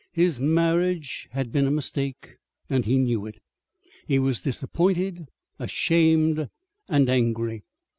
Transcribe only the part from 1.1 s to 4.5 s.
had been a mistake, and he knew it. He was